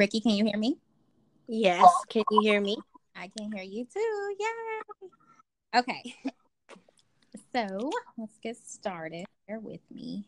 [0.00, 0.78] Ricky, can you hear me?
[1.46, 1.86] Yes.
[2.08, 2.78] Can you hear me?
[3.14, 4.34] I can hear you too.
[4.40, 5.78] Yay.
[5.78, 6.14] Okay.
[7.52, 9.24] So let's get started.
[9.48, 10.24] Bear with me.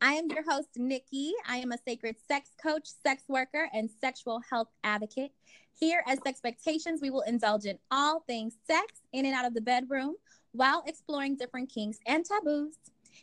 [0.00, 1.32] I am your host, Nikki.
[1.48, 5.32] I am a sacred sex coach, sex worker, and sexual health advocate.
[5.72, 9.60] Here at Sexpectations, we will indulge in all things sex in and out of the
[9.60, 10.14] bedroom
[10.52, 12.76] while exploring different kinks and taboos.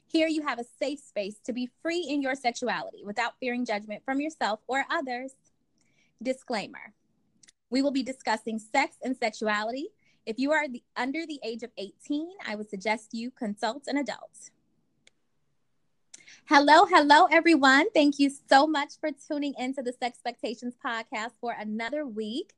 [0.06, 4.04] Here you have a safe space to be free in your sexuality without fearing judgment
[4.04, 5.36] from yourself or others.
[6.22, 6.94] Disclaimer
[7.70, 9.88] We will be discussing sex and sexuality.
[10.26, 13.98] If you are the, under the age of 18, I would suggest you consult an
[13.98, 14.52] adult.
[16.46, 17.90] Hello, hello, everyone.
[17.92, 22.54] Thank you so much for tuning into the Sexpectations podcast for another week.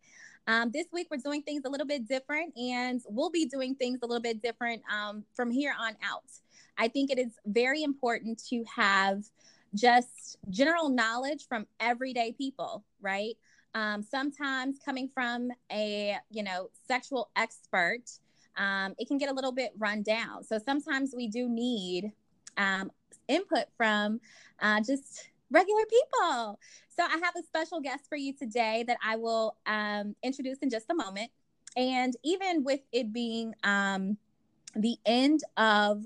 [0.47, 3.99] Um, this week, we're doing things a little bit different, and we'll be doing things
[4.03, 6.23] a little bit different um, from here on out.
[6.77, 9.23] I think it is very important to have
[9.75, 13.35] just general knowledge from everyday people, right?
[13.73, 18.03] Um, sometimes coming from a you know sexual expert,
[18.57, 20.43] um, it can get a little bit run down.
[20.43, 22.11] So sometimes we do need
[22.57, 22.91] um,
[23.27, 24.19] input from
[24.61, 26.59] uh, just regular people.
[26.95, 30.69] So I have a special guest for you today that I will um, introduce in
[30.69, 31.31] just a moment.
[31.75, 34.17] And even with it being um,
[34.75, 36.05] the end of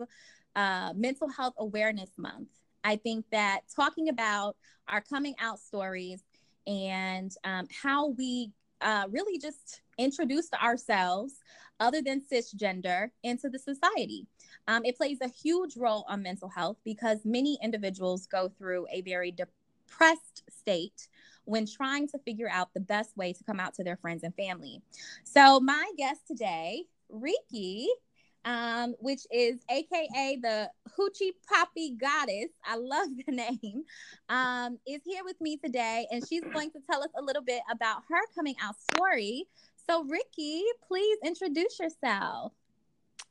[0.55, 2.49] uh, Mental Health Awareness Month,
[2.83, 4.55] I think that talking about
[4.87, 6.23] our coming out stories
[6.67, 8.51] and um, how we
[8.81, 11.35] uh, really just introduced ourselves,
[11.79, 14.27] other than cisgender, into the society.
[14.67, 19.01] Um, it plays a huge role on mental health because many individuals go through a
[19.01, 21.07] very depressed state
[21.45, 24.35] when trying to figure out the best way to come out to their friends and
[24.35, 24.81] family.
[25.23, 27.89] So, my guest today, Riki,
[28.45, 32.49] um, which is AKA the Hoochie Poppy Goddess.
[32.65, 33.31] I love the
[33.63, 33.83] name.
[34.29, 37.61] Um, is here with me today, and she's going to tell us a little bit
[37.71, 39.45] about her coming out story.
[39.87, 42.53] So, Ricky, please introduce yourself.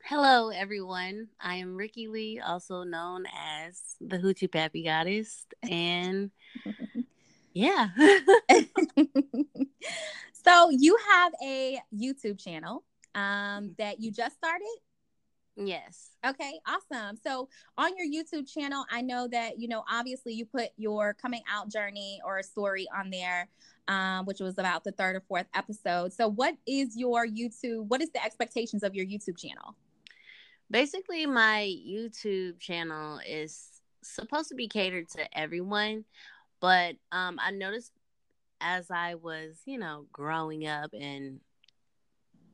[0.04, 1.28] Hello, everyone.
[1.40, 6.30] I am Ricky Lee, also known as the Hoochie Poppy Goddess, and
[7.52, 7.88] yeah.
[10.32, 14.66] so, you have a YouTube channel um, that you just started.
[15.60, 16.10] Yes.
[16.24, 17.18] Okay, awesome.
[17.24, 21.42] So on your YouTube channel, I know that, you know, obviously you put your coming
[21.52, 23.48] out journey or a story on there,
[23.88, 26.12] um, which was about the third or fourth episode.
[26.12, 29.74] So what is your YouTube, what is the expectations of your YouTube channel?
[30.70, 36.04] Basically, my YouTube channel is supposed to be catered to everyone,
[36.60, 37.90] but um, I noticed
[38.60, 41.40] as I was, you know, growing up and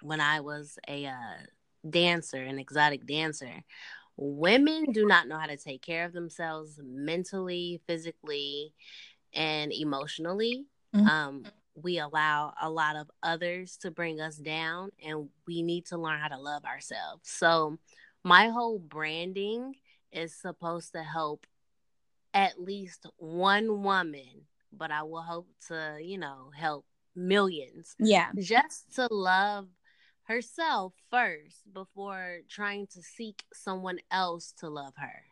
[0.01, 1.43] when I was a uh,
[1.89, 3.63] dancer, an exotic dancer,
[4.17, 8.73] women do not know how to take care of themselves mentally, physically,
[9.33, 10.67] and emotionally.
[10.95, 11.09] Mm-hmm.
[11.09, 11.45] Um,
[11.75, 16.21] we allow a lot of others to bring us down, and we need to learn
[16.21, 17.23] how to love ourselves.
[17.29, 17.79] So,
[18.23, 19.75] my whole branding
[20.13, 21.47] is supposed to help
[22.33, 27.95] at least one woman, but I will hope to, you know, help millions.
[27.99, 28.31] Yeah.
[28.39, 29.67] Just to love
[30.25, 35.25] herself first before trying to seek someone else to love her.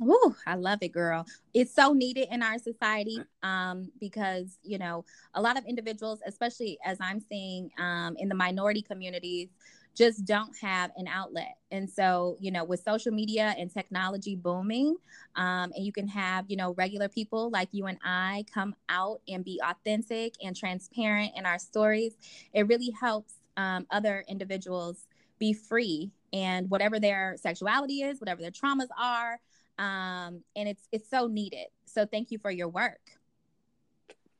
[0.00, 1.26] Ooh, I love it, girl.
[1.52, 5.04] It's so needed in our society um, because, you know,
[5.34, 9.48] a lot of individuals, especially as I'm seeing um, in the minority communities,
[9.96, 11.56] just don't have an outlet.
[11.72, 14.96] And so, you know, with social media and technology booming,
[15.34, 19.20] um, and you can have, you know, regular people like you and I come out
[19.26, 22.16] and be authentic and transparent in our stories,
[22.52, 25.06] it really helps um, other individuals
[25.38, 29.38] be free and whatever their sexuality is, whatever their traumas are.
[29.78, 31.66] Um, and it's it's so needed.
[31.84, 33.00] So thank you for your work.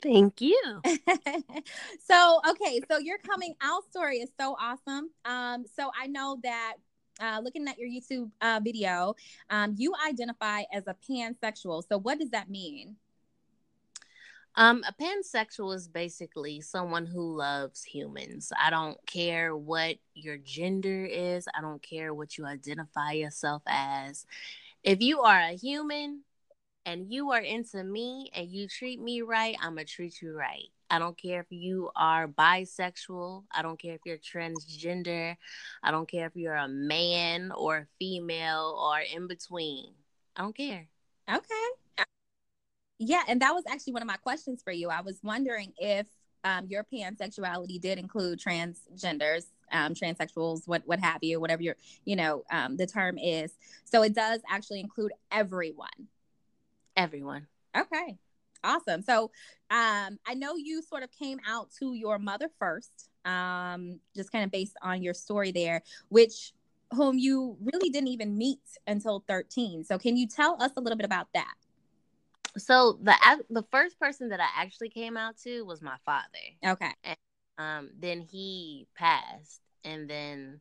[0.02, 0.60] Thank you.
[2.04, 5.10] so okay, so your coming out story is so awesome.
[5.24, 6.74] Um, so I know that
[7.20, 9.14] uh, looking at your YouTube uh, video,
[9.50, 11.82] um, you identify as a pansexual.
[11.88, 12.96] So what does that mean?
[14.58, 18.52] Um, a pansexual is basically someone who loves humans.
[18.60, 21.46] I don't care what your gender is.
[21.56, 24.26] I don't care what you identify yourself as.
[24.82, 26.24] If you are a human
[26.84, 30.66] and you are into me and you treat me right, I'm gonna treat you right.
[30.90, 33.44] I don't care if you are bisexual.
[33.52, 35.36] I don't care if you're transgender.
[35.84, 39.92] I don't care if you're a man or a female or in between.
[40.34, 40.88] I don't care.
[41.32, 41.68] Okay.
[42.98, 44.88] Yeah, and that was actually one of my questions for you.
[44.88, 46.06] I was wondering if
[46.44, 52.16] um, your pansexuality did include transgenders, um, transsexuals, what what have you, whatever your you
[52.16, 53.52] know um, the term is.
[53.84, 55.88] So it does actually include everyone.
[56.96, 57.46] Everyone.
[57.76, 58.18] Okay.
[58.64, 59.02] Awesome.
[59.02, 59.30] So
[59.70, 64.44] um, I know you sort of came out to your mother first, um, just kind
[64.44, 66.52] of based on your story there, which
[66.92, 69.84] whom you really didn't even meet until 13.
[69.84, 71.54] So can you tell us a little bit about that?
[72.58, 73.14] So the
[73.50, 76.26] the first person that I actually came out to was my father.
[76.64, 76.92] Okay.
[77.04, 77.16] And
[77.58, 80.60] um, then he passed, and then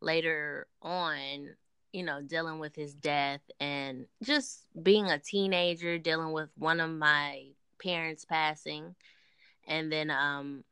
[0.00, 1.48] later on,
[1.92, 6.90] you know, dealing with his death and just being a teenager, dealing with one of
[6.90, 7.46] my
[7.82, 8.94] parents passing,
[9.66, 10.64] and then um,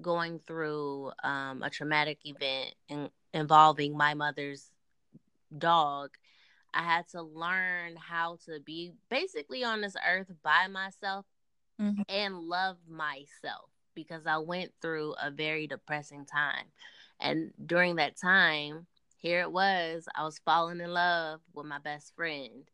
[0.00, 4.70] going through um, a traumatic event in, involving my mother's
[5.56, 6.10] dog.
[6.74, 11.24] I had to learn how to be basically on this earth by myself
[11.80, 12.02] mm-hmm.
[12.08, 16.66] and love myself because I went through a very depressing time.
[17.20, 18.86] And during that time,
[19.16, 20.06] here it was.
[20.14, 22.64] I was falling in love with my best friend.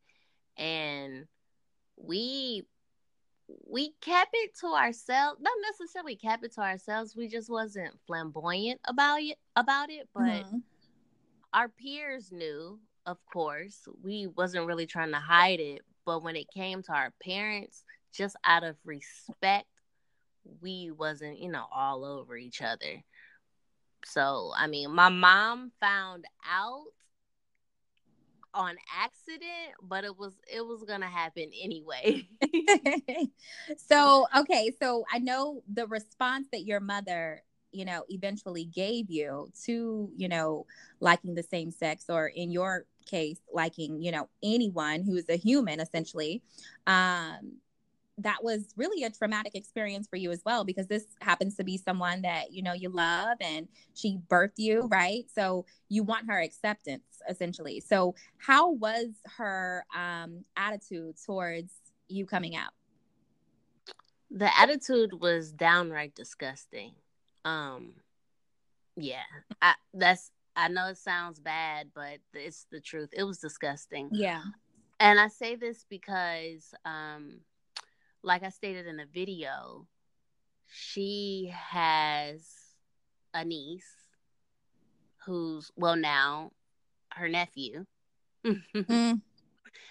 [0.56, 1.26] And
[1.96, 2.62] we
[3.66, 5.40] we kept it to ourselves.
[5.40, 7.16] Not necessarily kept it to ourselves.
[7.16, 10.08] We just wasn't flamboyant about it about it.
[10.14, 10.58] But mm-hmm.
[11.52, 13.86] our peers knew, of course.
[14.02, 15.82] We wasn't really trying to hide it.
[16.04, 19.66] But when it came to our parents, just out of respect,
[20.60, 23.02] we wasn't, you know, all over each other.
[24.04, 26.84] So, I mean, my mom found out
[28.52, 32.28] on accident, but it was it was gonna happen anyway.
[33.76, 37.42] so okay, so I know the response that your mother,
[37.72, 40.66] you know, eventually gave you to, you know,
[41.00, 45.36] liking the same sex, or in your case, liking, you know, anyone who is a
[45.36, 46.42] human, essentially.
[46.86, 47.58] Um,
[48.18, 51.76] that was really a traumatic experience for you as well because this happens to be
[51.76, 55.24] someone that you know you love and she birthed you right?
[55.34, 57.80] So you want her acceptance essentially.
[57.80, 61.72] So how was her um attitude towards
[62.08, 62.70] you coming out?
[64.30, 66.92] The attitude was downright disgusting.
[67.44, 67.94] Um
[68.96, 69.22] yeah
[69.60, 74.42] I, that's i know it sounds bad but it's the truth it was disgusting yeah
[75.00, 77.40] and i say this because um
[78.24, 79.86] like I stated in the video,
[80.66, 82.48] she has
[83.32, 83.86] a niece
[85.26, 86.50] who's well now
[87.10, 87.84] her nephew.
[88.44, 89.20] mm.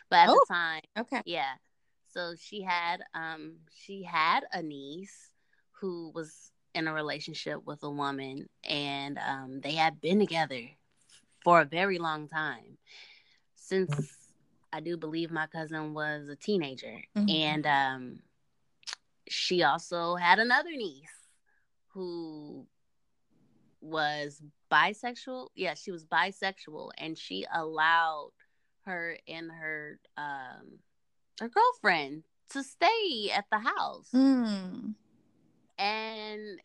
[0.10, 1.54] But at oh, the time, okay, yeah.
[2.12, 5.30] So she had um she had a niece
[5.80, 10.62] who was in a relationship with a woman and um they had been together
[11.44, 12.78] for a very long time
[13.56, 14.24] since
[14.74, 17.00] I do believe my cousin was a teenager.
[17.16, 17.30] Mm-hmm.
[17.30, 18.20] And um,
[19.30, 21.10] she also had another niece
[21.90, 22.66] who
[23.82, 25.50] was bisexual.
[25.56, 28.32] Yeah, she was bisexual, and she allowed
[28.86, 30.80] her and her um
[31.40, 34.10] her girlfriend to stay at the house.
[34.14, 34.96] Mm.
[35.84, 36.60] And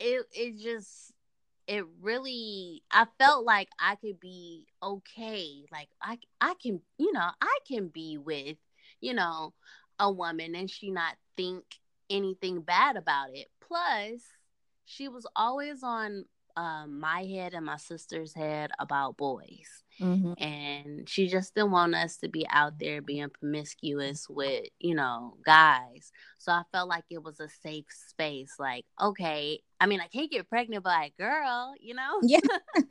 [0.00, 1.12] it it just
[1.66, 5.64] it really I felt like I could be okay.
[5.72, 8.56] Like I I can, you know, I can be with,
[9.00, 9.54] you know,
[9.98, 11.64] a woman and she not think
[12.10, 13.48] anything bad about it.
[13.60, 14.22] Plus,
[14.84, 16.24] she was always on
[16.58, 19.84] um, my head and my sister's head about boys.
[20.00, 20.42] Mm-hmm.
[20.42, 25.36] And she just didn't want us to be out there being promiscuous with, you know,
[25.46, 26.10] guys.
[26.38, 28.56] So I felt like it was a safe space.
[28.58, 32.18] Like, okay, I mean, I can't get pregnant by a girl, you know?
[32.22, 32.40] Yeah.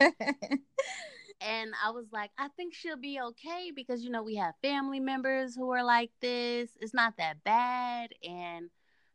[1.42, 5.00] and I was like, I think she'll be okay because, you know, we have family
[5.00, 6.70] members who are like this.
[6.80, 8.12] It's not that bad.
[8.26, 8.70] And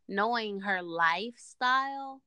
[0.06, 2.20] knowing her lifestyle,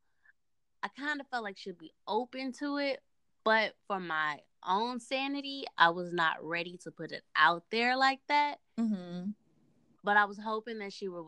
[0.88, 3.02] I kind of felt like she'd be open to it.
[3.44, 8.20] But for my own sanity, I was not ready to put it out there like
[8.28, 8.60] that.
[8.80, 9.32] Mm-hmm.
[10.04, 11.26] But I was hoping that she would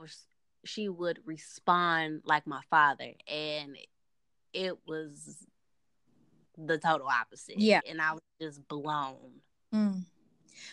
[0.65, 3.77] she would respond like my father, and
[4.53, 5.45] it was
[6.57, 7.59] the total opposite.
[7.59, 9.41] Yeah, and I was just blown.
[9.73, 10.03] Mm.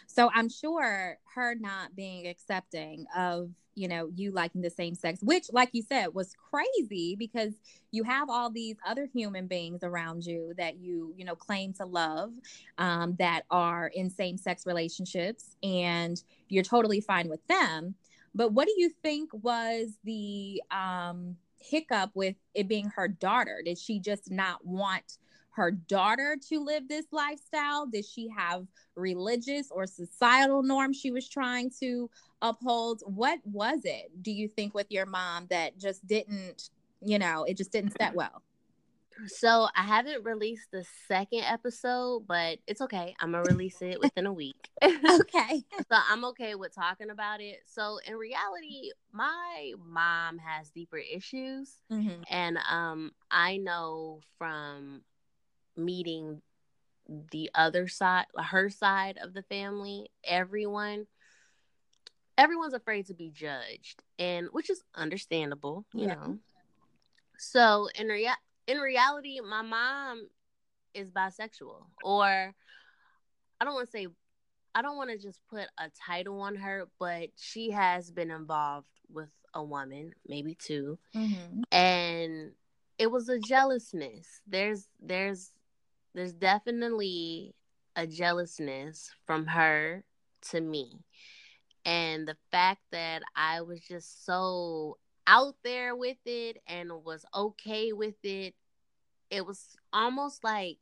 [0.06, 5.20] So I'm sure her not being accepting of you know you liking the same sex
[5.22, 7.52] which like you said was crazy because
[7.90, 11.84] you have all these other human beings around you that you you know claim to
[11.84, 12.32] love
[12.78, 17.94] um, that are in same sex relationships and you're totally fine with them
[18.34, 23.62] but what do you think was the um hiccup with it being her daughter?
[23.64, 25.18] Did she just not want
[25.56, 27.86] her daughter to live this lifestyle?
[27.86, 32.10] Did she have religious or societal norms she was trying to
[32.42, 33.02] uphold?
[33.04, 36.70] What was it, do you think, with your mom that just didn't,
[37.02, 38.42] you know, it just didn't set well?
[39.28, 43.14] So I haven't released the second episode, but it's okay.
[43.18, 44.68] I'm gonna release it within a week.
[44.84, 45.64] okay.
[45.72, 47.60] so I'm okay with talking about it.
[47.64, 52.22] So in reality, my mom has deeper issues, mm-hmm.
[52.30, 55.00] and um, I know from
[55.76, 56.42] meeting
[57.30, 61.06] the other side, her side of the family, everyone
[62.38, 66.14] everyone's afraid to be judged and which is understandable you yeah.
[66.14, 66.38] know
[67.38, 68.28] so in rea-
[68.66, 70.28] in reality my mom
[70.94, 72.54] is bisexual or
[73.60, 74.06] i don't want to say
[74.74, 78.88] i don't want to just put a title on her but she has been involved
[79.10, 81.62] with a woman maybe 2 mm-hmm.
[81.72, 82.52] and
[82.98, 85.52] it was a jealousness there's there's
[86.16, 87.54] there's definitely
[87.94, 90.02] a jealousness from her
[90.50, 91.04] to me.
[91.84, 94.96] And the fact that I was just so
[95.26, 98.54] out there with it and was okay with it,
[99.30, 100.78] it was almost like,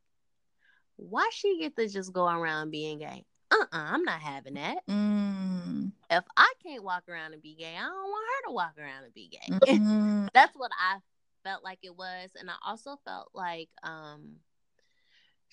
[0.96, 3.24] why she get to just go around being gay?
[3.50, 4.86] Uh-uh, I'm not having that.
[4.88, 5.90] Mm.
[6.10, 9.04] If I can't walk around and be gay, I don't want her to walk around
[9.04, 9.58] and be gay.
[9.74, 10.26] Mm-hmm.
[10.32, 10.98] That's what I
[11.42, 12.30] felt like it was.
[12.38, 14.36] And I also felt like um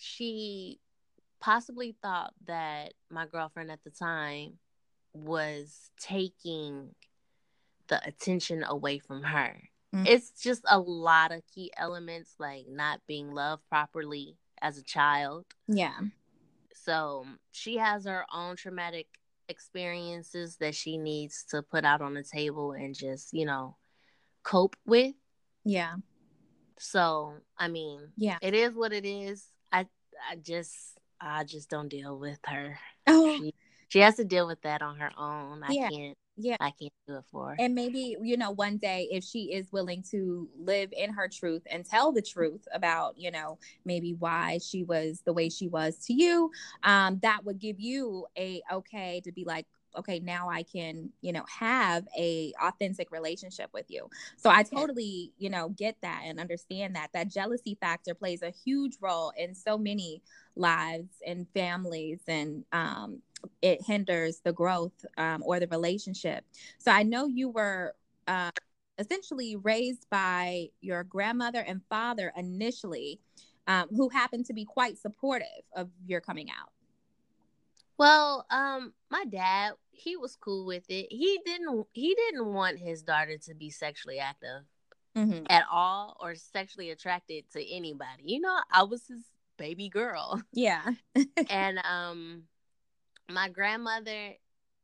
[0.01, 0.79] she
[1.39, 4.57] possibly thought that my girlfriend at the time
[5.13, 6.89] was taking
[7.87, 9.61] the attention away from her.
[9.93, 10.07] Mm-hmm.
[10.07, 15.45] It's just a lot of key elements like not being loved properly as a child.
[15.67, 15.99] Yeah.
[16.73, 19.07] So she has her own traumatic
[19.49, 23.75] experiences that she needs to put out on the table and just, you know,
[24.41, 25.13] cope with.
[25.63, 25.95] Yeah.
[26.79, 28.37] So, I mean, yeah.
[28.41, 29.45] It is what it is.
[30.29, 32.77] I just I just don't deal with her.
[33.07, 33.37] Oh.
[33.37, 33.53] She,
[33.89, 35.63] she has to deal with that on her own.
[35.63, 35.89] I yeah.
[35.89, 37.55] can't yeah i can't do it for her.
[37.59, 41.61] and maybe you know one day if she is willing to live in her truth
[41.69, 45.97] and tell the truth about you know maybe why she was the way she was
[45.97, 46.49] to you
[46.83, 51.31] um that would give you a okay to be like okay now i can you
[51.31, 54.09] know have a authentic relationship with you.
[54.37, 57.09] So i totally you know get that and understand that.
[57.13, 60.21] That jealousy factor plays a huge role in so many
[60.55, 63.21] lives and families and um,
[63.61, 66.45] it hinders the growth um, or the relationship.
[66.77, 67.95] So i know you were
[68.27, 68.51] uh,
[68.97, 73.19] essentially raised by your grandmother and father initially
[73.67, 76.69] um, who happened to be quite supportive of your coming out
[77.97, 81.07] well, um, my dad, he was cool with it.
[81.09, 84.63] He didn't he didn't want his daughter to be sexually active
[85.15, 85.43] mm-hmm.
[85.49, 88.23] at all or sexually attracted to anybody.
[88.25, 89.23] You know, I was his
[89.57, 90.41] baby girl.
[90.53, 90.81] Yeah.
[91.49, 92.43] and um
[93.29, 94.33] my grandmother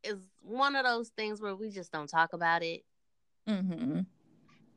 [0.03, 2.83] is one of those things where we just don't talk about it.
[3.47, 4.01] Mm-hmm.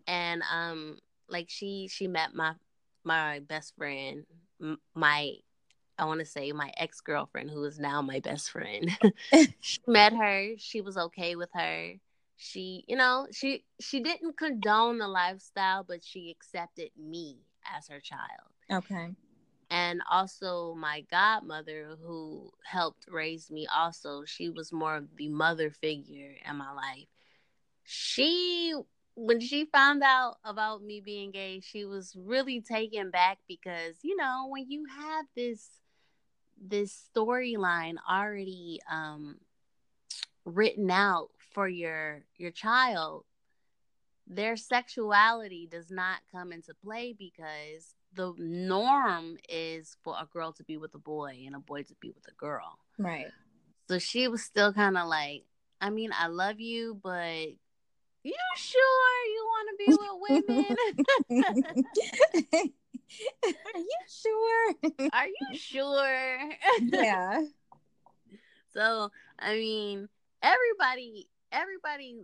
[0.06, 2.54] And um like she she met my
[3.04, 4.24] my best friend
[4.94, 5.32] my
[6.00, 8.90] I want to say my ex girlfriend, who is now my best friend.
[9.60, 10.52] she met her.
[10.56, 11.94] She was okay with her.
[12.36, 17.40] She, you know, she she didn't condone the lifestyle, but she accepted me
[17.76, 18.48] as her child.
[18.70, 19.10] Okay.
[19.70, 23.68] And also my godmother, who helped raise me.
[23.72, 27.06] Also, she was more of the mother figure in my life.
[27.84, 28.74] She
[29.16, 34.16] when she found out about me being gay, she was really taken back because, you
[34.16, 35.68] know, when you have this
[36.60, 39.38] this storyline already um
[40.44, 43.24] written out for your your child
[44.26, 50.62] their sexuality does not come into play because the norm is for a girl to
[50.62, 52.78] be with a boy and a boy to be with a girl.
[52.96, 53.26] Right.
[53.88, 55.44] So she was still kind of like
[55.80, 57.48] i mean i love you but
[58.22, 59.96] you sure you want to be
[60.28, 60.46] with
[61.28, 62.72] women
[63.44, 64.74] Are you sure?
[65.12, 66.50] Are you sure?
[66.80, 67.44] yeah.
[68.72, 70.08] So, I mean,
[70.42, 72.20] everybody everybody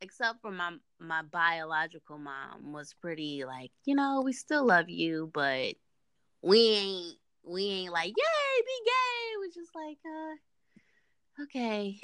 [0.00, 5.30] except for my my biological mom was pretty like, you know, we still love you,
[5.34, 5.74] but
[6.42, 9.36] we ain't we ain't like, yay, be gay.
[9.38, 12.00] We're just like, uh, okay.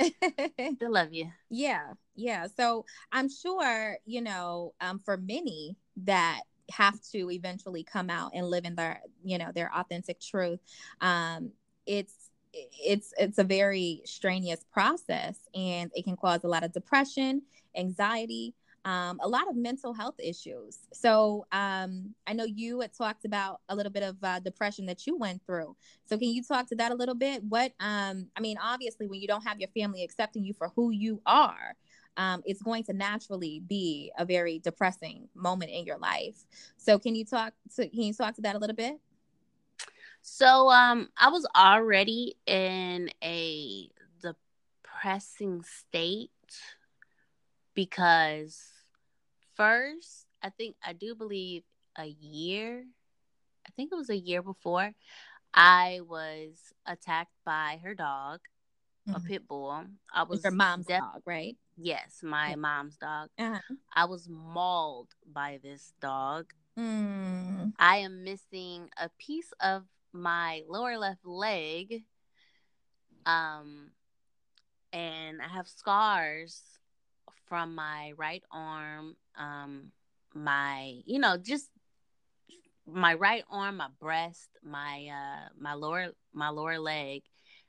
[0.76, 1.30] Still love you.
[1.50, 2.46] Yeah, yeah.
[2.56, 8.46] So I'm sure, you know, um, for many that have to eventually come out and
[8.46, 10.60] live in their you know their authentic truth
[11.00, 11.50] um
[11.86, 17.42] it's it's it's a very strenuous process and it can cause a lot of depression
[17.76, 18.54] anxiety
[18.84, 20.78] um, a lot of mental health issues.
[20.92, 25.06] So um, I know you had talked about a little bit of uh, depression that
[25.06, 25.74] you went through.
[26.06, 27.42] So can you talk to that a little bit?
[27.44, 30.90] What um, I mean, obviously, when you don't have your family accepting you for who
[30.90, 31.74] you are,
[32.16, 36.44] um, it's going to naturally be a very depressing moment in your life.
[36.76, 38.98] So can you talk to can you talk to that a little bit?
[40.22, 43.90] So um, I was already in a
[44.22, 46.30] depressing state
[47.74, 48.58] because
[49.54, 51.62] first, I think I do believe
[51.98, 52.84] a year,
[53.66, 54.92] I think it was a year before,
[55.52, 56.52] I was
[56.86, 58.40] attacked by her dog,
[59.08, 59.16] mm-hmm.
[59.16, 59.84] a pit bull.
[60.12, 61.56] I was your mom's def- dog, right?
[61.76, 63.30] Yes, my mom's dog.
[63.38, 63.74] Uh-huh.
[63.94, 66.52] I was mauled by this dog.
[66.78, 67.72] Mm.
[67.78, 72.04] I am missing a piece of my lower left leg.
[73.26, 73.90] Um,
[74.92, 76.62] and I have scars
[77.46, 79.92] from my right arm, um,
[80.34, 81.70] my, you know, just
[82.86, 87.22] my right arm, my breast, my uh my lower my lower leg,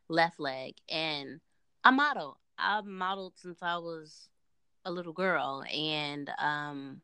[0.10, 1.40] left leg, and
[1.86, 2.38] model.
[2.58, 4.30] I modeled since I was
[4.84, 7.02] a little girl and um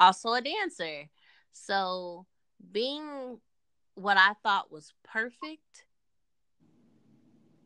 [0.00, 1.08] also a dancer.
[1.52, 2.26] So
[2.72, 3.38] being
[3.94, 5.84] what I thought was perfect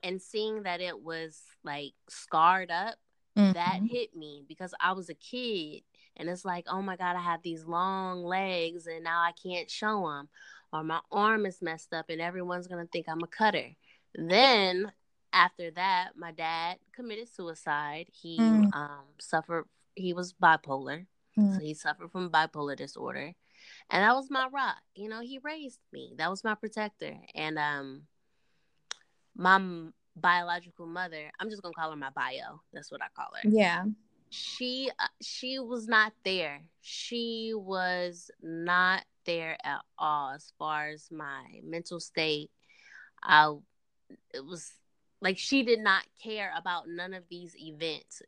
[0.02, 2.96] and seeing that it was like scarred up
[3.36, 3.52] Mm-hmm.
[3.52, 5.82] That hit me because I was a kid
[6.16, 9.70] and it's like, oh my God, I have these long legs and now I can't
[9.70, 10.28] show them.
[10.72, 13.70] Or my arm is messed up and everyone's going to think I'm a cutter.
[14.14, 14.92] Then
[15.32, 18.06] after that, my dad committed suicide.
[18.12, 18.74] He mm.
[18.74, 21.06] um, suffered, he was bipolar.
[21.38, 21.54] Mm.
[21.54, 23.32] So he suffered from bipolar disorder.
[23.90, 24.78] And that was my rock.
[24.94, 26.14] You know, he raised me.
[26.18, 27.16] That was my protector.
[27.34, 28.02] And um,
[29.36, 33.48] my biological mother i'm just gonna call her my bio that's what i call her
[33.48, 33.84] yeah
[34.28, 41.08] she uh, she was not there she was not there at all as far as
[41.10, 42.50] my mental state
[43.22, 43.50] i
[44.34, 44.72] it was
[45.22, 48.20] like she did not care about none of these events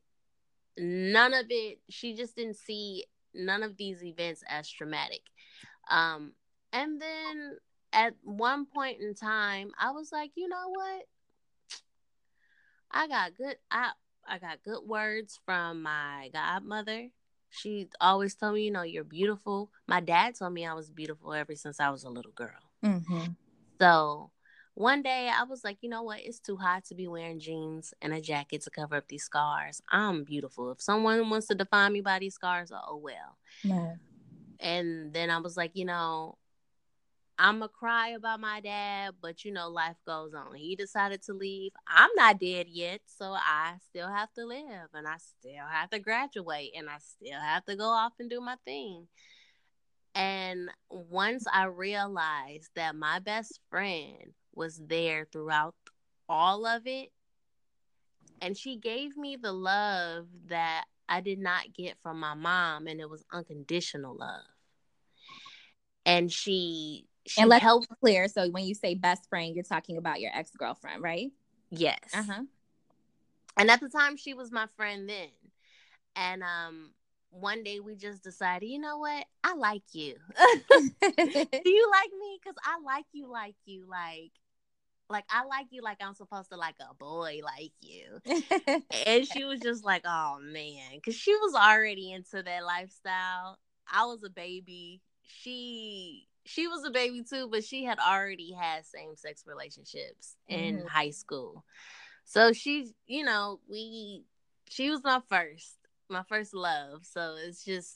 [0.79, 3.05] none of it she just didn't see
[3.35, 5.23] none of these events as traumatic
[5.91, 6.33] um
[6.73, 7.57] and then
[7.93, 11.05] at one point in time i was like you know what
[12.95, 13.91] I got good I
[14.27, 17.11] I got good words from my godmother.
[17.51, 19.71] She always told me, you know, you're beautiful.
[19.87, 22.51] My dad told me I was beautiful ever since I was a little girl.
[22.85, 23.33] Mm-hmm.
[23.81, 24.31] So
[24.75, 26.21] one day I was like, you know what?
[26.21, 29.81] It's too hot to be wearing jeans and a jacket to cover up these scars.
[29.89, 30.73] I'm beautiful.
[30.73, 33.39] If someone wants to define me by these scars, oh well.
[33.63, 33.95] Yeah.
[34.59, 36.39] And then I was like, you know,
[37.39, 40.55] I'm gonna cry about my dad, but you know, life goes on.
[40.55, 41.73] He decided to leave.
[41.87, 46.01] I'm not dead yet, so I still have to live and I still have to
[46.01, 49.07] graduate and I still have to go off and do my thing.
[50.17, 55.75] And once I realized that my best friend was there throughout
[56.29, 57.11] all of it,
[58.41, 63.01] and she gave me the love that I did not get from my mom, and
[63.01, 64.43] it was unconditional love.
[66.07, 68.29] And she she and let's help clear.
[68.29, 71.31] So when you say best friend, you're talking about your ex girlfriend, right?
[71.71, 71.99] Yes.
[72.13, 72.43] Uh huh.
[73.57, 75.29] And at the time, she was my friend then,
[76.17, 76.91] and um,
[77.31, 79.25] one day we just decided, you know what?
[79.43, 80.17] I like you.
[80.37, 82.39] Do you like me?
[82.43, 84.33] Because I like you, like you, like
[85.11, 88.21] like I like you like I'm supposed to like a boy like you.
[89.07, 93.59] and she was just like, oh man, because she was already into that lifestyle.
[93.93, 95.01] I was a baby.
[95.23, 100.79] She she was a baby too, but she had already had same sex relationships in
[100.79, 100.87] mm-hmm.
[100.87, 101.65] high school.
[102.25, 104.25] So she, you know, we
[104.69, 105.77] she was my first,
[106.09, 107.05] my first love.
[107.05, 107.95] So it's just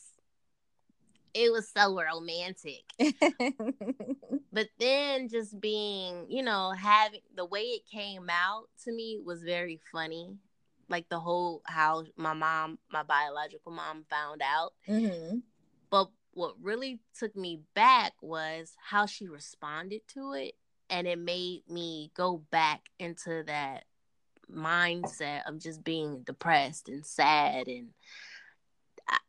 [1.34, 2.84] it was so romantic.
[4.52, 9.42] but then just being, you know, having the way it came out to me was
[9.42, 10.36] very funny.
[10.88, 14.72] Like the whole how my mom, my biological mom found out.
[14.88, 15.38] Mm-hmm.
[15.90, 20.54] But what really took me back was how she responded to it
[20.88, 23.84] and it made me go back into that
[24.50, 27.88] mindset of just being depressed and sad and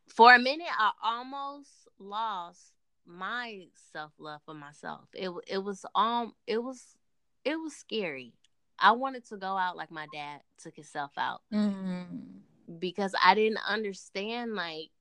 [0.07, 2.73] for a minute I almost lost
[3.09, 5.09] my self-love for myself.
[5.13, 6.97] It it was um it was
[7.43, 8.33] it was scary.
[8.79, 11.41] I wanted to go out like my dad took himself out.
[11.53, 12.77] Mm-hmm.
[12.79, 14.91] Because I didn't understand like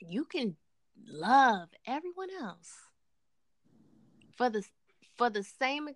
[0.00, 0.56] you can
[1.06, 2.88] love everyone else
[4.36, 4.64] for the
[5.16, 5.88] for the same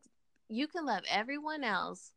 [0.48, 2.12] you can love everyone else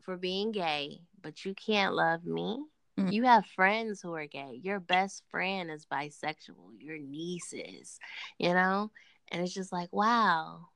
[0.00, 2.64] for being gay but you can't love me
[2.98, 3.10] Mm-hmm.
[3.10, 4.60] You have friends who are gay.
[4.62, 6.78] Your best friend is bisexual.
[6.78, 7.98] Your nieces,
[8.38, 8.90] you know?
[9.28, 10.68] And it's just like, wow,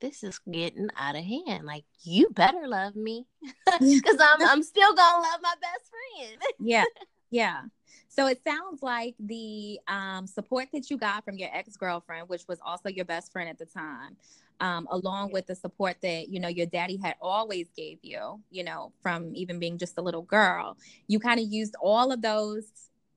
[0.00, 1.66] this is getting out of hand.
[1.66, 3.26] Like, you better love me
[3.80, 6.42] because I'm, I'm still going to love my best friend.
[6.58, 6.84] yeah.
[7.28, 7.62] Yeah.
[8.08, 12.42] So it sounds like the um, support that you got from your ex girlfriend, which
[12.48, 14.16] was also your best friend at the time,
[14.60, 18.64] um, along with the support that you know your daddy had always gave you, you
[18.64, 20.76] know, from even being just a little girl,
[21.08, 22.64] you kind of used all of those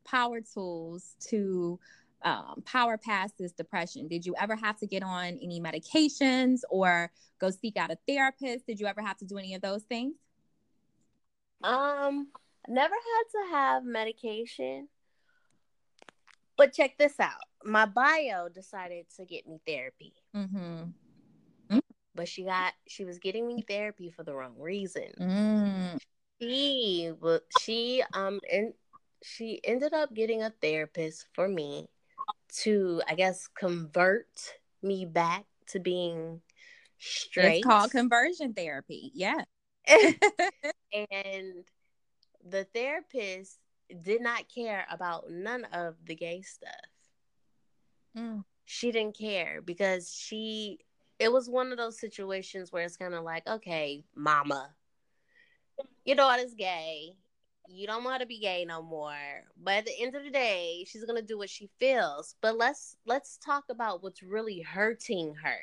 [0.06, 1.80] power tools to
[2.24, 4.08] um, power past this depression.
[4.08, 8.68] Did you ever have to get on any medications or go seek out a therapist?
[8.68, 10.15] Did you ever have to do any of those things?
[11.63, 12.28] Um,
[12.69, 14.88] never had to have medication.
[16.58, 17.41] But check this out.
[17.63, 20.13] My bio decided to get me therapy.
[20.36, 20.89] Mm-hmm.
[22.15, 25.13] But she got she was getting me therapy for the wrong reason.
[25.19, 25.97] Mm.
[26.41, 27.12] She
[27.62, 28.73] she um and
[29.23, 31.88] she ended up getting a therapist for me
[32.58, 34.27] to I guess convert
[34.82, 36.41] me back to being
[36.97, 37.60] straight.
[37.60, 39.12] It's called conversion therapy.
[39.13, 39.43] Yeah.
[39.88, 41.63] and
[42.47, 43.60] the therapist
[44.02, 46.71] did not care about none of the gay stuff.
[48.17, 48.43] Mm.
[48.65, 50.80] She didn't care because she,
[51.17, 54.75] it was one of those situations where it's kind of like, okay, mama,
[56.06, 57.13] your daughter's gay.
[57.67, 59.13] You don't want to be gay no more.
[59.62, 62.36] But at the end of the day, she's gonna do what she feels.
[62.41, 65.60] But let's let's talk about what's really hurting her.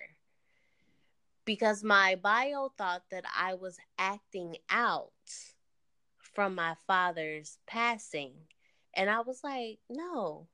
[1.45, 5.11] Because my bio thought that I was acting out
[6.37, 8.35] from my father's passing.
[8.95, 10.47] And I was like, no,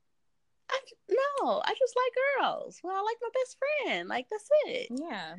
[0.71, 0.79] I,
[1.11, 2.81] no, I just like girls.
[2.83, 4.09] Well, I like my best friend.
[4.09, 4.87] Like that's it.
[4.90, 5.35] Yeah.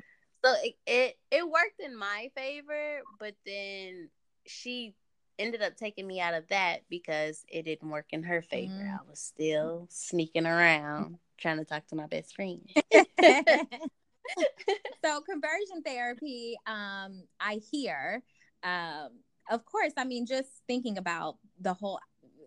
[0.46, 4.10] So it, it it worked in my favor, but then
[4.46, 4.94] she
[5.40, 8.74] ended up taking me out of that because it didn't work in her favor.
[8.74, 9.00] Mm.
[9.00, 12.70] I was still sneaking around trying to talk to my best friend.
[15.04, 18.22] so conversion therapy, um, I hear,
[18.64, 19.10] um,
[19.54, 22.00] of course, I mean, just thinking about the whole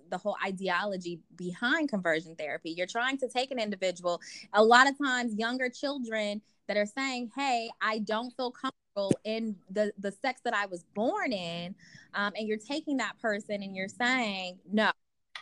[0.08, 2.70] the whole ideology behind conversion therapy.
[2.70, 4.20] You're trying to take an individual,
[4.52, 9.56] a lot of times younger children that are saying, "Hey, I don't feel comfortable in
[9.70, 11.74] the the sex that I was born in,"
[12.14, 14.90] um, and you're taking that person and you're saying, "No,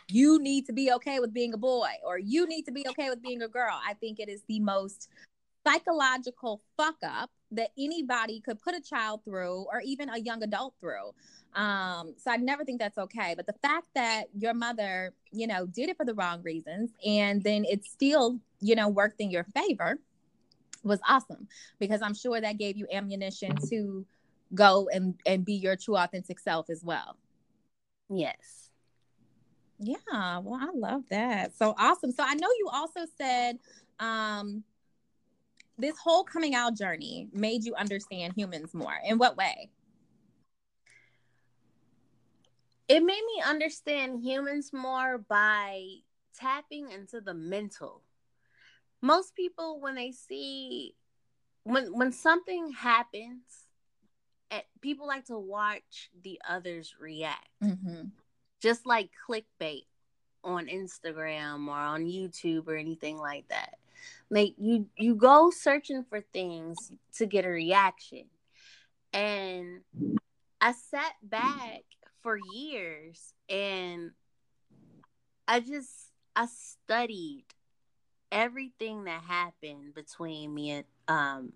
[0.07, 3.09] you need to be okay with being a boy, or you need to be okay
[3.09, 5.09] with being a girl." I think it is the most
[5.65, 10.73] psychological fuck up that anybody could put a child through, or even a young adult
[10.79, 11.13] through.
[11.55, 13.33] Um, so I never think that's okay.
[13.35, 17.41] But the fact that your mother, you know, did it for the wrong reasons and
[17.43, 19.99] then it still, you know, worked in your favor
[20.83, 21.47] was awesome
[21.79, 24.05] because I'm sure that gave you ammunition to
[24.53, 27.17] go and and be your true authentic self as well.
[28.09, 28.69] Yes.
[29.79, 31.55] Yeah, well, I love that.
[31.57, 32.11] So awesome.
[32.11, 33.59] So I know you also said
[33.99, 34.63] um
[35.77, 38.95] this whole coming out journey made you understand humans more.
[39.05, 39.69] In what way?
[42.87, 45.81] it made me understand humans more by
[46.39, 48.01] tapping into the mental.
[49.01, 50.95] Most people, when they see
[51.63, 53.41] when when something happens,
[54.51, 58.07] eh, people like to watch the others react, mm-hmm.
[58.61, 59.85] just like clickbait
[60.43, 63.75] on Instagram or on YouTube or anything like that.
[64.29, 68.25] Like you you go searching for things to get a reaction,
[69.13, 69.81] and
[70.59, 71.83] I sat back
[72.21, 74.11] for years and
[75.47, 77.45] I just I studied
[78.31, 81.53] everything that happened between me and um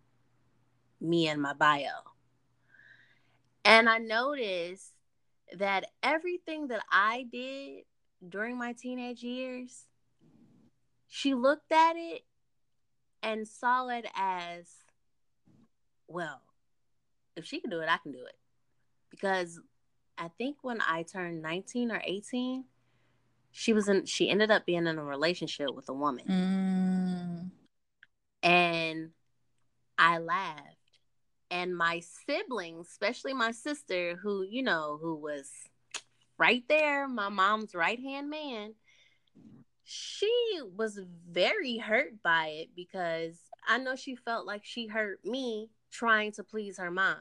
[1.02, 2.04] me and my bio.
[3.66, 4.94] And I noticed
[5.58, 7.86] that everything that I did
[8.28, 9.86] during my teenage years,
[11.08, 12.22] she looked at it
[13.22, 14.68] and saw it as
[16.08, 16.42] well,
[17.36, 18.36] if she can do it, I can do it.
[19.10, 19.60] Because
[20.18, 22.66] I think when I turned 19 or 18,
[23.52, 26.26] she was in she ended up being in a relationship with a woman.
[26.28, 27.52] Mm.
[28.44, 29.10] And
[29.98, 30.76] I laughed.
[31.52, 35.50] And my siblings, especially my sister, who, you know, who was
[36.38, 38.76] right there, my mom's right hand man,
[39.92, 41.00] she was
[41.30, 46.44] very hurt by it because I know she felt like she hurt me trying to
[46.44, 47.18] please her mom.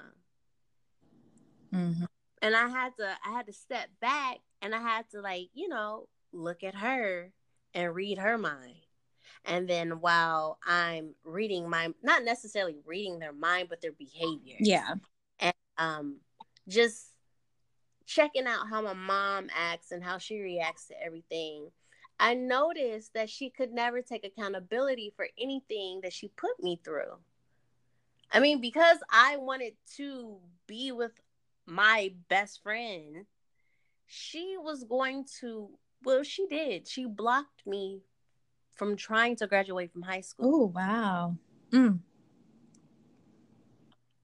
[1.74, 2.04] Mm-hmm
[2.42, 5.68] and I had to I had to step back and I had to like, you
[5.68, 7.30] know, look at her
[7.74, 8.76] and read her mind.
[9.44, 14.56] And then while I'm reading my not necessarily reading their mind, but their behavior.
[14.60, 14.94] Yeah.
[15.38, 16.16] And um
[16.68, 17.08] just
[18.06, 21.70] checking out how my mom acts and how she reacts to everything,
[22.20, 27.18] I noticed that she could never take accountability for anything that she put me through.
[28.32, 31.12] I mean, because I wanted to be with
[31.64, 33.26] my best friend,
[34.06, 35.70] she was going to,
[36.04, 36.88] well, she did.
[36.88, 38.02] She blocked me
[38.72, 40.62] from trying to graduate from high school.
[40.62, 41.36] Oh, wow.
[41.70, 42.00] Mm.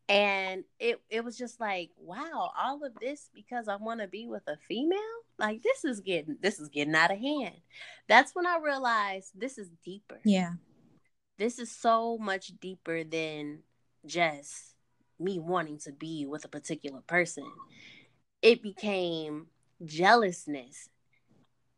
[0.06, 4.26] And it it was just like, wow, all of this because I want to be
[4.26, 5.00] with a female?
[5.38, 7.56] Like this is getting this is getting out of hand.
[8.08, 10.20] That's when I realized this is deeper.
[10.24, 10.52] Yeah.
[11.38, 13.60] This is so much deeper than
[14.06, 14.74] just
[15.18, 17.50] me wanting to be with a particular person.
[18.42, 19.46] It became
[19.84, 20.88] jealousness.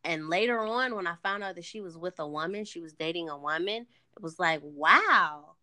[0.04, 2.92] And later on, when I found out that she was with a woman, she was
[2.92, 5.56] dating a woman, it was like, wow.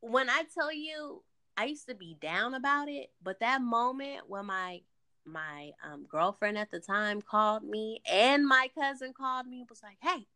[0.00, 1.22] When I tell you,
[1.56, 4.80] I used to be down about it, but that moment when my
[5.24, 9.98] my um, girlfriend at the time called me and my cousin called me was like,
[10.00, 10.26] "Hey,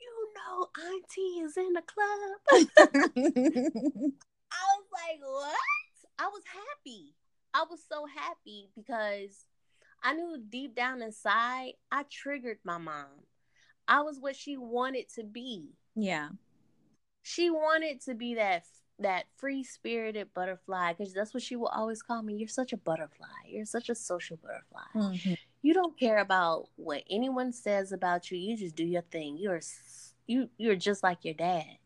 [0.00, 2.18] you know, Auntie is in the club."
[4.50, 5.56] I was like, "What?"
[6.18, 7.14] I was happy.
[7.54, 9.46] I was so happy because
[10.02, 13.24] I knew deep down inside I triggered my mom.
[13.86, 15.70] I was what she wanted to be.
[15.94, 16.28] Yeah.
[17.22, 18.64] She wanted to be that
[19.00, 22.34] that free spirited butterfly because that's what she will always call me.
[22.34, 23.26] You're such a butterfly.
[23.46, 24.80] You're such a social butterfly.
[24.94, 25.34] Mm-hmm.
[25.62, 28.38] You don't care about what anyone says about you.
[28.38, 29.36] You just do your thing.
[29.38, 29.60] You're
[30.26, 31.78] you you're just like your dad.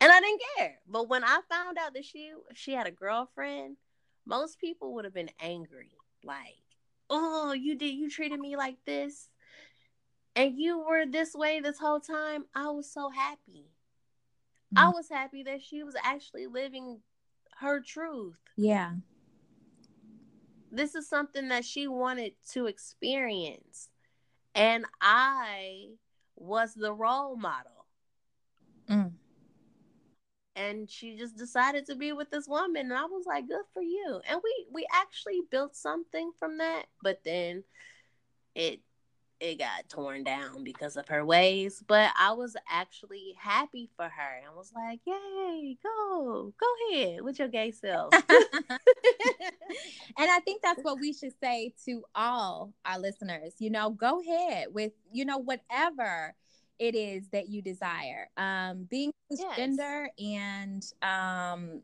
[0.00, 0.78] And I didn't care.
[0.88, 3.76] But when I found out that she she had a girlfriend,
[4.26, 5.92] most people would have been angry.
[6.24, 6.62] Like,
[7.08, 9.28] oh, you did you treated me like this,
[10.36, 12.44] and you were this way this whole time.
[12.54, 13.66] I was so happy.
[14.76, 17.00] I was happy that she was actually living
[17.58, 18.36] her truth.
[18.56, 18.92] Yeah.
[20.70, 23.88] This is something that she wanted to experience.
[24.54, 25.88] And I
[26.36, 27.86] was the role model.
[28.88, 29.12] Mm.
[30.56, 32.86] And she just decided to be with this woman.
[32.86, 34.20] And I was like, good for you.
[34.28, 37.64] And we we actually built something from that, but then
[38.54, 38.80] it
[39.40, 41.82] it got torn down because of her ways.
[41.86, 47.38] But I was actually happy for her and was like, Yay, go, go ahead with
[47.38, 48.12] your gay self.
[48.12, 48.24] and
[50.18, 53.54] I think that's what we should say to all our listeners.
[53.58, 56.34] You know, go ahead with, you know, whatever
[56.78, 58.28] it is that you desire.
[58.36, 59.12] Um, being
[59.56, 61.82] gender and um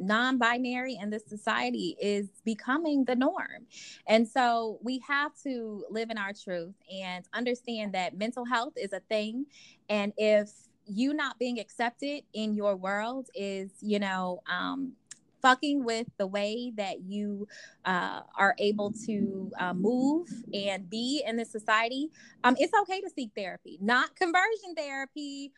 [0.00, 3.66] non-binary in this society is becoming the norm.
[4.06, 8.92] And so we have to live in our truth and understand that mental health is
[8.92, 9.46] a thing.
[9.88, 10.50] And if
[10.86, 14.92] you not being accepted in your world is you know um,
[15.44, 17.46] fucking with the way that you
[17.84, 22.08] uh, are able to uh, move and be in this society,
[22.44, 25.52] um, it's okay to seek therapy, not conversion therapy,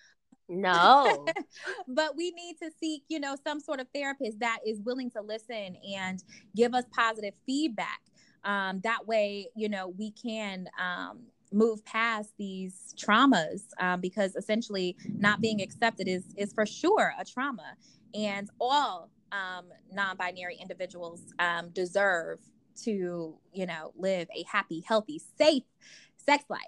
[0.48, 1.26] no.
[1.88, 5.20] but we need to seek, you know, some sort of therapist that is willing to
[5.20, 6.22] listen and
[6.54, 8.00] give us positive feedback.
[8.44, 14.96] Um, that way, you know, we can um, move past these traumas um, because essentially
[15.18, 17.74] not being accepted is is for sure a trauma,
[18.14, 22.38] and all um, non-binary individuals um, deserve
[22.84, 25.64] to, you know, live a happy, healthy, safe
[26.16, 26.60] sex life.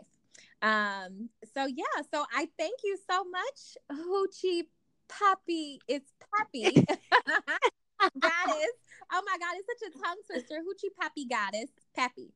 [0.63, 4.65] Um, so yeah, so I thank you so much, Hoochie
[5.09, 5.79] Papi.
[5.87, 6.75] It's Pappy.
[8.21, 8.75] goddess.
[9.13, 10.57] Oh my god, it's such a tongue twister.
[10.57, 11.71] Hoochie Papi goddess.
[11.95, 12.33] Pappy.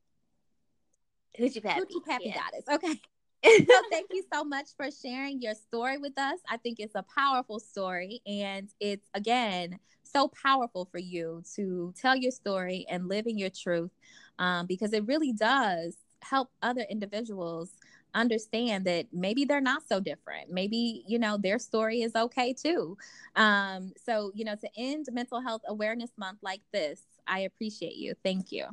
[1.38, 1.80] Hoochie Pappy.
[1.80, 2.34] Hoochie Pappy yeah.
[2.34, 2.64] goddess.
[2.70, 3.00] Okay.
[3.66, 6.38] so thank you so much for sharing your story with us.
[6.48, 12.14] I think it's a powerful story and it's again so powerful for you to tell
[12.14, 13.90] your story and living your truth
[14.38, 17.72] um, because it really does help other individuals
[18.14, 20.50] understand that maybe they're not so different.
[20.50, 22.96] Maybe, you know, their story is okay too.
[23.36, 28.14] Um, so, you know, to end Mental Health Awareness Month like this, I appreciate you.
[28.22, 28.66] Thank you.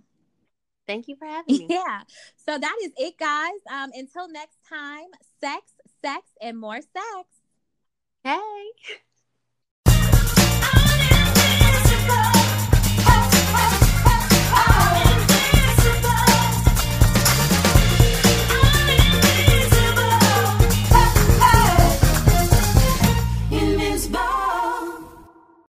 [0.88, 1.68] Thank you for having me.
[1.70, 2.02] Yeah.
[2.36, 3.60] So that is it, guys.
[3.72, 5.08] Um, until next time,
[5.40, 5.72] sex,
[6.02, 7.28] sex, and more sex.
[8.24, 8.40] Hey.